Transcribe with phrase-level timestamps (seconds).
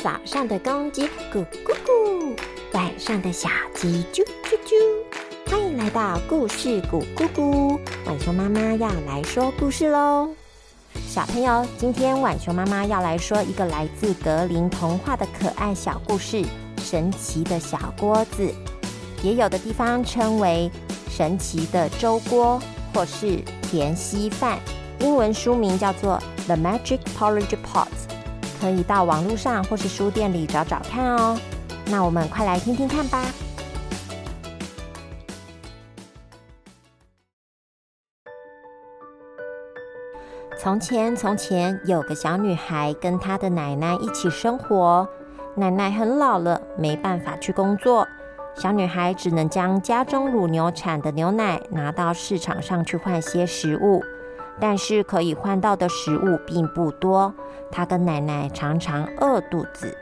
[0.00, 1.02] 早上的公鸡
[1.32, 2.36] 咕咕咕，
[2.72, 5.50] 晚上的小鸡啾啾啾。
[5.50, 10.30] 欢迎来到故事咕咕咕，晚熊妈妈要来说故事喽。
[11.08, 16.44] 小朋友，今天晚熊妈妈要来说一个来自格林童话的可爱小故事——
[16.80, 18.54] 神奇的小锅子，
[19.24, 20.70] 也有的地方称为
[21.10, 22.62] 神奇的粥锅
[22.94, 24.60] 或是甜稀饭。
[25.00, 27.86] 英文书名叫做《The Magic Porridge Pot》，
[28.60, 31.38] 可以到网络上或是书店里找找看哦。
[31.86, 33.24] 那我们快来听听看吧。
[40.60, 45.08] 从前，从前有个小女孩跟她的奶奶一起生活。
[45.54, 48.06] 奶奶很老了，没办法去工作，
[48.54, 54.02] 小女孩只能将家中乳牛产的牛奶拿到市场上去换些食物。
[54.60, 57.32] 但是可以换到的食物并不多，
[57.70, 59.96] 她跟奶奶常常饿肚子。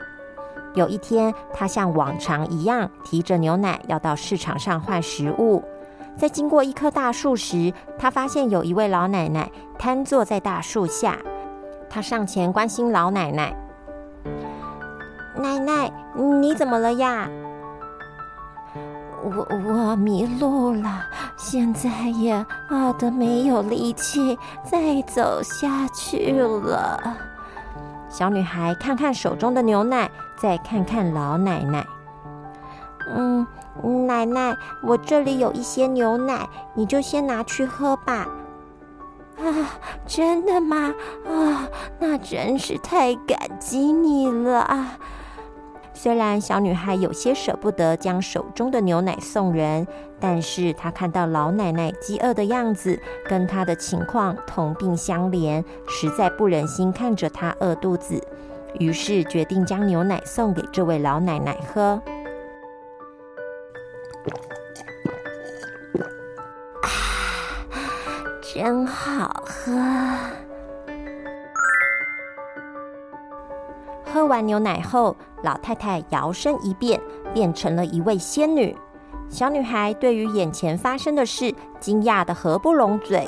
[0.73, 5.63] 有一天，她像往常一样提着牛奶要到市场上换食物。
[6.15, 11.17] 在经过一棵大树时，她发现有一位老奶奶瘫坐在大树下。
[11.89, 13.55] 她上前关心老奶奶
[15.37, 17.29] ：“奶奶，你怎么了呀？”
[19.27, 21.03] 我我迷路了，
[21.35, 22.33] 现在也
[22.69, 27.17] 饿得没有力气再走下去了。
[28.09, 31.85] 小女孩看看手中的牛奶，再看看老奶奶。
[33.13, 33.45] 嗯，
[34.07, 38.27] 奶奶，我这里有一些牛奶，你就先拿去喝吧。
[39.37, 39.43] 啊，
[40.07, 40.93] 真的吗？
[41.27, 41.67] 啊，
[41.99, 44.97] 那真是太感激你了啊！
[45.99, 49.85] 虽然小女孩有些舍不得将手中的牛奶送人，
[50.19, 58.21] 但是她看到老奶奶饥饿的样子，跟她的情况同病相怜，实在不忍心看着她饿肚子，
[58.79, 61.99] 于是决定将牛奶送给这位老奶奶喝。
[66.83, 66.89] 啊，
[68.53, 69.73] 真好喝！
[74.13, 76.99] 喝完牛奶后，老太太摇身一变，
[77.33, 78.75] 变成了一位仙女。
[79.29, 83.27] 小女孩对于眼前发生的事惊讶的合不拢嘴。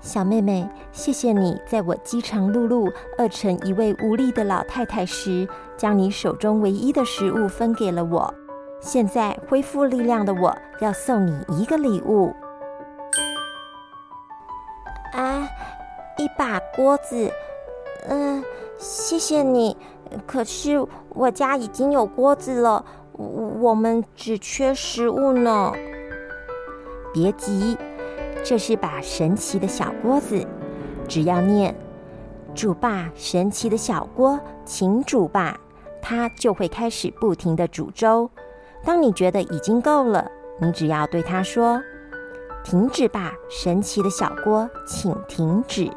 [0.00, 8.32] 小妹妹，谢谢你在我饥肠辘辘、饿成一位无力的老太太时，将你手中唯一的食物分给了我。
[8.80, 12.32] 现在恢复力量的我，要送你一个礼物。
[15.12, 15.48] 啊，
[16.16, 17.30] 一把锅子。
[18.08, 18.42] 嗯。
[18.80, 19.76] 谢谢你，
[20.26, 23.26] 可是我家已经有锅子了，我
[23.60, 25.72] 我们只缺食物呢。
[27.12, 27.76] 别急，
[28.44, 30.46] 这是把神奇的小锅子，
[31.08, 31.74] 只要念
[32.54, 35.58] “煮吧，神奇的小锅，请煮吧”，
[36.02, 38.30] 它就会开始不停的煮粥。
[38.84, 40.30] 当你觉得已经够了，
[40.60, 41.82] 你只要对它说
[42.62, 45.90] ：“停止吧，神奇的小锅，请停止”，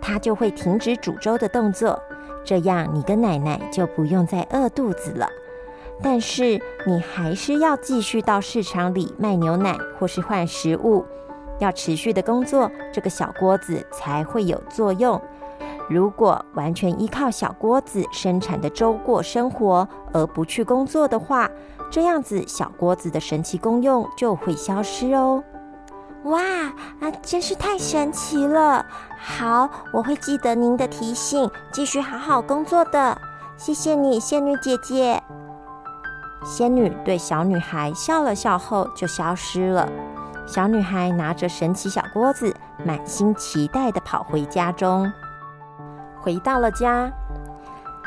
[0.00, 2.00] 它就会停止煮粥的动作。
[2.50, 5.28] 这样，你跟奶奶就不用再饿肚子了。
[6.02, 11.04] 但是，你还是要继续到市场里卖牛奶或是换食物，
[11.60, 15.22] 要持续的工作，这个小锅子才会有作用。
[15.88, 21.48] 如果完全依靠小锅子生产的粥过生活，而不去工作的话，
[21.88, 25.40] 这样子小锅子的神奇功用就会消失哦。
[26.24, 28.84] 哇啊，真是太神奇了！
[29.18, 33.16] 好，我会记得您的提醒，继续好好工作的。
[33.56, 35.22] 谢谢你，仙女姐姐。
[36.44, 39.88] 仙女对小女孩笑了笑后就消失了。
[40.46, 42.54] 小女孩拿着神奇小锅子，
[42.84, 45.10] 满心期待的跑回家中。
[46.20, 47.10] 回到了家，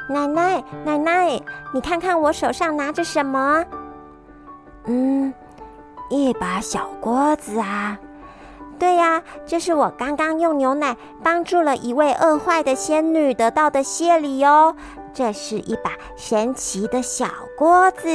[0.08, 1.42] 奶奶，奶奶，
[1.74, 3.66] 你看看我手上拿着什么？
[4.86, 5.34] 嗯。
[6.10, 7.98] 一把小锅子啊，
[8.84, 14.76] 对呀，这是我刚刚用牛奶帮助了一位饿坏的仙女得到的谢礼哦。
[15.14, 17.26] 这是一把神奇的小
[17.58, 18.10] 锅子，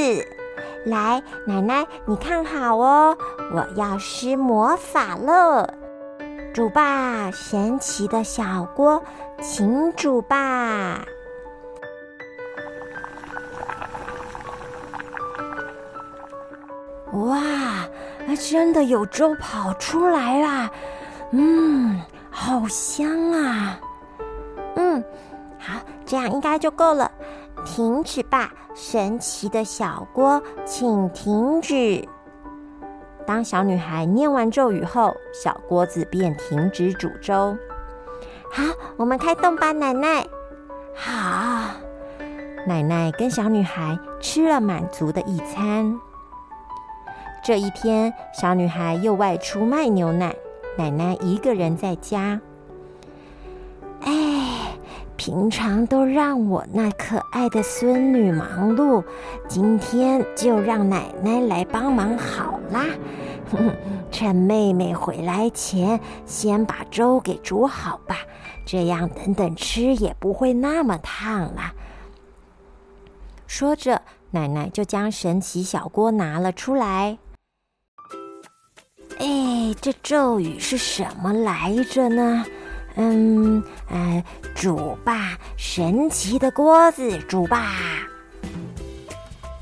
[0.84, 3.16] 来，奶奶你看好哦，
[3.54, 5.72] 我要施魔法了，
[6.52, 9.02] 煮吧，神奇的小锅，
[9.40, 11.02] 请煮吧。
[17.12, 17.38] 哇，
[18.36, 20.70] 真的有粥跑出来啦！
[21.32, 23.78] 嗯，好香啊！
[24.76, 25.02] 嗯，
[25.58, 25.74] 好，
[26.06, 27.10] 这样应该就够了。
[27.64, 32.06] 停止吧，神奇的小锅，请停止。
[33.26, 37.56] 当小女孩念完咒语后，小锅子便停止煮粥。
[38.50, 38.62] 好，
[38.96, 40.26] 我们开动吧，奶奶。
[40.94, 41.74] 好，
[42.66, 46.00] 奶奶跟小女孩吃了满足的一餐。
[47.48, 50.36] 这一天，小女孩又外出卖牛奶，
[50.76, 52.38] 奶奶一个人在家。
[54.02, 54.76] 哎，
[55.16, 59.02] 平常都让我那可爱的孙女忙碌，
[59.48, 62.84] 今天就让奶奶来帮忙好啦。
[64.12, 68.16] 趁妹妹回来前，先把粥给煮好吧，
[68.66, 71.72] 这样等等吃也不会那么烫了。
[73.46, 74.02] 说着，
[74.32, 77.16] 奶奶就将神奇小锅拿了出来。
[79.74, 82.44] 这咒语是什么来着呢？
[82.96, 84.24] 嗯，呃，
[84.54, 87.72] 煮吧，神奇的锅子，煮吧。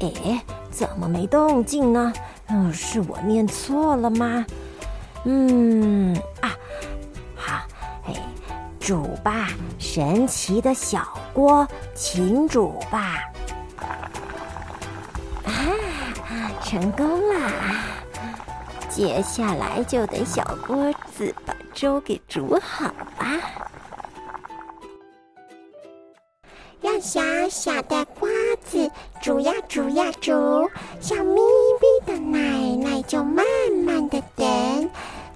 [0.00, 2.12] 哎，怎么没动静呢？
[2.48, 4.44] 嗯，是我念错了吗？
[5.24, 6.54] 嗯啊，
[7.34, 7.62] 好，
[8.06, 8.14] 哎，
[8.78, 9.48] 煮吧，
[9.78, 13.18] 神奇的小锅，请煮吧。
[15.44, 15.52] 啊，
[16.62, 17.50] 成功了！
[18.96, 22.88] 接下来就等小锅子把粥给煮好
[23.18, 23.38] 吧。
[26.80, 27.20] 让小
[27.50, 28.26] 小的瓜
[28.64, 28.90] 子
[29.20, 30.32] 煮呀煮呀煮，
[30.98, 33.44] 小咪咪的奶奶就慢
[33.84, 34.90] 慢的等，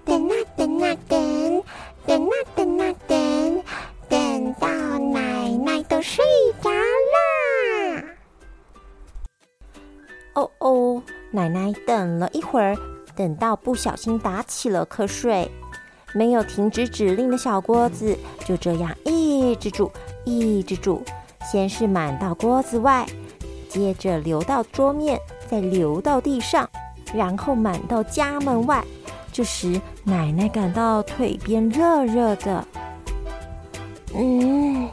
[0.07, 1.63] 等啊等啊等，
[2.07, 3.63] 等啊等啊等，
[4.09, 6.25] 等到奶奶都睡
[6.63, 8.03] 着啦。
[10.33, 12.75] 哦哦，奶奶等了一会儿，
[13.17, 15.51] 等到不小心打起了瞌睡，
[16.15, 19.91] 没有停止指令的小锅子就这样一直煮，
[20.25, 21.03] 一直煮。
[21.51, 23.07] 先是满到锅子外，
[23.69, 25.19] 接着流到桌面，
[25.49, 26.69] 再流到地上，
[27.15, 28.85] 然后满到家门外。
[29.33, 32.65] 这时，奶奶感到腿边热热的。
[34.15, 34.89] 嗯，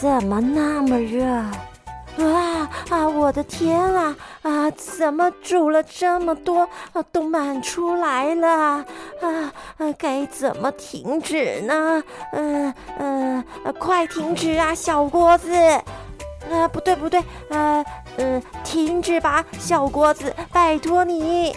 [0.00, 1.24] 怎么那么热？
[1.24, 3.06] 啊啊！
[3.06, 4.70] 我的天啊啊！
[4.70, 6.60] 怎么煮了这么多
[6.92, 8.48] 啊，都满出来了？
[8.48, 9.92] 啊啊！
[9.98, 12.00] 该怎么停止呢？
[12.32, 13.44] 嗯嗯，
[13.76, 15.52] 快停止啊，小锅子！
[15.52, 17.84] 啊，不对不对，呃
[18.18, 21.52] 呃，停止吧，小锅子，拜托你！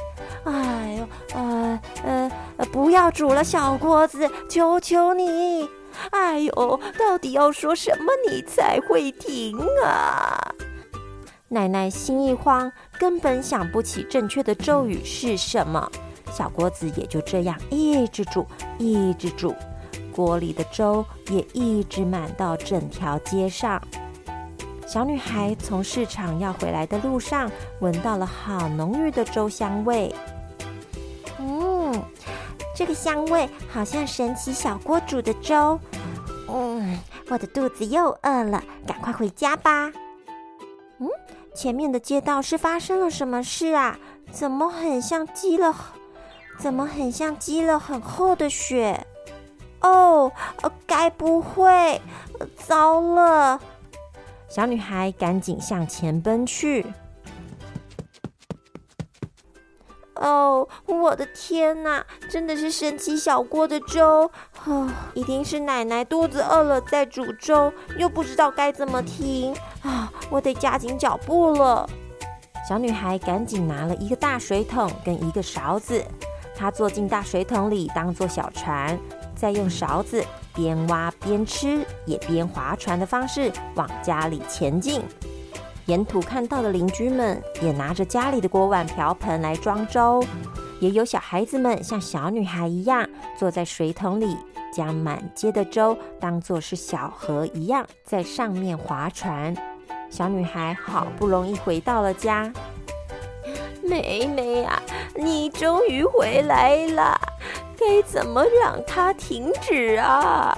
[0.46, 5.70] 哎呦，呃呃，不要煮了，小锅子，求求你！
[6.10, 10.56] 哎呦，到底要说什么你才会停啊？
[11.50, 15.92] 奶奶心一慌，根本想不起正确的咒语是什么。
[16.32, 18.46] 小锅子也就这样一直煮，
[18.78, 19.56] 一直煮，
[20.16, 23.82] 锅里的粥也一直满到整条街上。
[24.86, 30.14] 小女孩从市场要回来的路上，闻到了好浓郁的粥香味。
[31.40, 32.02] 嗯。
[32.76, 35.78] 这个香味好像神奇小锅煮的粥。
[36.48, 36.98] 嗯，
[37.28, 39.92] 我的肚子又饿了，赶快回家吧。
[41.54, 44.00] 前面的街道是发生了什么事啊？
[44.32, 45.76] 怎么很像积了？
[46.58, 49.06] 怎么很像积了很厚的雪？
[49.82, 50.32] 哦，
[50.86, 52.02] 该不会？
[52.56, 53.60] 糟了！
[54.48, 56.86] 小女孩赶紧向前奔去。
[60.16, 62.06] 哦，我的天哪！
[62.30, 64.30] 真的是神奇小锅的粥
[64.66, 70.09] 哦，一定是奶奶肚子饿了在煮粥，又不知道该怎么停啊！
[70.30, 71.90] 我得加紧脚步了。
[72.68, 76.04] 小女孩赶紧拿了一个大水桶跟一个勺子，
[76.56, 79.00] 她坐进大水桶里当做小船，
[79.36, 85.02] 再用勺子边挖边吃，也边划船的方式往家里前进。
[85.86, 90.24] 沿途看到的邻居们也拿着家里的锅碗瓢盆来装粥，
[90.80, 94.38] 也有小孩子们像小女孩一样坐在水桶里，
[94.72, 99.56] 将满街的粥当作是小河一样在上面划船。
[100.10, 102.52] 小女孩好不容易回到了家，
[103.84, 104.82] 妹妹啊，
[105.16, 107.20] 你终于回来了，
[107.78, 110.58] 该怎么让它停止啊？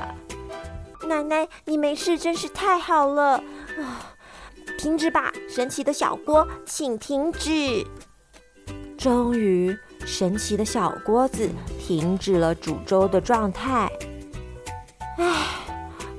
[1.07, 3.37] 奶奶，你没事真是太好了
[3.77, 4.15] 啊！
[4.77, 7.85] 停止吧，神奇的小锅，请停止！
[8.97, 13.91] 终于，神奇的小锅子停止了煮粥的状态。
[15.17, 15.25] 唉，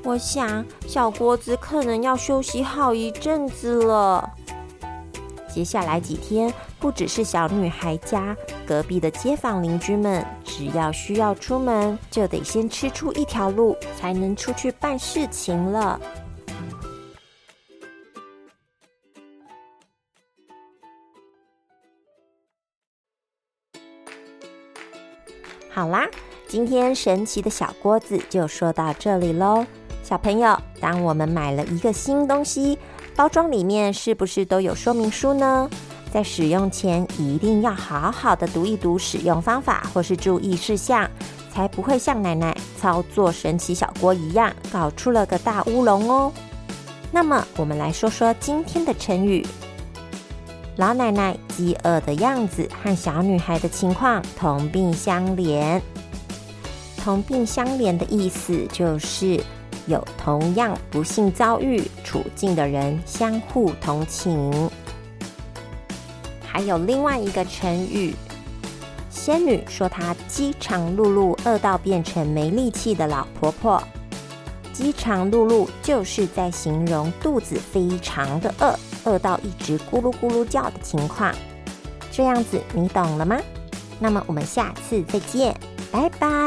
[0.05, 4.29] 我想小锅子可能要休息好一阵子了。
[5.49, 16.01] 接下来几天，不只是小女孩家，隔壁的街坊邻居们，只要需要出门，就得先吃出一条路，才能出去办事情了。
[25.71, 26.09] 好啦，
[26.49, 29.65] 今天神奇的小锅子就说到这里喽。
[30.03, 32.77] 小朋友，当我们买了一个新东西，
[33.15, 35.71] 包装里面是不是都有说明书呢？
[36.13, 41.09] 在使用前一定要好好的读一读使用方法或是注意事项，
[41.51, 46.33] 才不会像奶奶操作神奇小锅一样，搞出了个大乌龙哦。
[47.11, 49.47] 那么，我们来说说今天的成语。
[50.77, 55.81] 老奶奶饥饿的样子和小女孩的情况同病相怜。
[57.03, 59.39] 同病相怜的意思就是
[59.87, 64.71] 有同样不幸遭遇处境的人相互同情。
[66.45, 68.15] 还有另外一个成语，
[69.11, 73.83] 仙女说她饥肠辘辘，饿到变成没力气的老婆婆。
[74.73, 78.75] 饥肠辘辘就是在形容肚子非常的饿，
[79.05, 81.35] 饿到一直咕噜咕噜叫的情况。
[82.11, 83.39] 这样子你懂了吗？
[83.99, 85.55] 那么我们下次再见，
[85.91, 86.42] 拜拜。